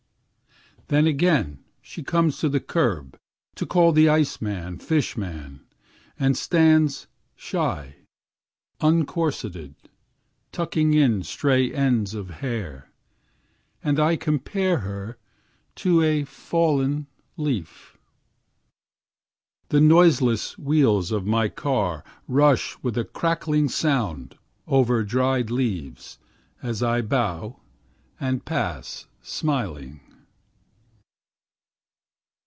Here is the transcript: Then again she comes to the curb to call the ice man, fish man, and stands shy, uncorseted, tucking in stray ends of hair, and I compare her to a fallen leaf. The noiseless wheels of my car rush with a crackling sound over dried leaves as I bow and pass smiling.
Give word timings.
Then 0.87 1.07
again 1.07 1.59
she 1.81 2.03
comes 2.03 2.39
to 2.39 2.49
the 2.49 2.59
curb 2.59 3.17
to 3.55 3.65
call 3.65 3.93
the 3.93 4.09
ice 4.09 4.41
man, 4.41 4.77
fish 4.77 5.15
man, 5.15 5.61
and 6.19 6.37
stands 6.37 7.07
shy, 7.33 7.95
uncorseted, 8.81 9.73
tucking 10.51 10.93
in 10.93 11.23
stray 11.23 11.73
ends 11.73 12.13
of 12.13 12.29
hair, 12.29 12.91
and 13.81 14.01
I 14.01 14.17
compare 14.17 14.79
her 14.79 15.17
to 15.75 16.01
a 16.03 16.25
fallen 16.25 17.07
leaf. 17.37 17.95
The 19.69 19.79
noiseless 19.79 20.57
wheels 20.57 21.09
of 21.13 21.25
my 21.25 21.47
car 21.47 22.03
rush 22.27 22.75
with 22.83 22.97
a 22.97 23.05
crackling 23.05 23.69
sound 23.69 24.37
over 24.67 25.05
dried 25.05 25.49
leaves 25.49 26.19
as 26.61 26.83
I 26.83 27.01
bow 27.01 27.61
and 28.19 28.43
pass 28.43 29.07
smiling. 29.21 30.01